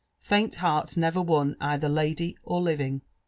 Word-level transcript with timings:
faint 0.23 0.55
heart 0.55 0.97
never 0.97 1.21
won 1.21 1.55
either 1.59 1.87
lady 1.87 2.35
or 2.41 2.59
liviiig." 2.59 3.01